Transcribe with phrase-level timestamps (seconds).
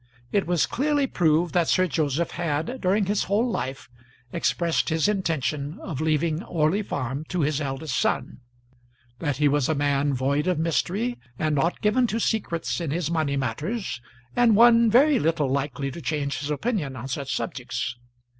[0.31, 3.87] It was clearly proved that Sir Joseph had during his whole life
[4.33, 8.39] expressed his intention of leaving Orley Farm to his eldest son;
[9.19, 13.11] that he was a man void of mystery, and not given to secrets in his
[13.11, 14.01] money matters,
[14.35, 17.95] and one very little likely to change his opinion on such subjects.